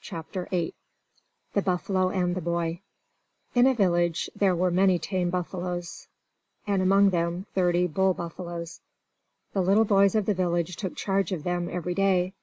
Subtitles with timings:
[0.00, 0.76] CHAPTER VIII
[1.54, 2.82] The Buffalo and the Boy
[3.52, 6.06] In a village there were many tame buffaloes,
[6.68, 8.80] and among them thirty bull buffaloes.
[9.54, 12.34] The little boys of the village took charge of them every day.